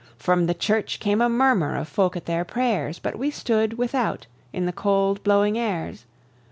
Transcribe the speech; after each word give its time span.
From 0.17 0.47
the 0.47 0.55
church 0.55 0.99
came 0.99 1.21
a 1.21 1.29
murmur 1.29 1.75
of 1.77 1.87
folk 1.87 2.15
at 2.15 2.25
their 2.25 2.43
prayers, 2.43 2.97
But 2.97 3.19
we 3.19 3.29
stood 3.29 3.77
without 3.77 4.25
in 4.51 4.65
the 4.65 4.73
cold 4.73 5.21
blowing 5.21 5.59
airs. 5.59 6.05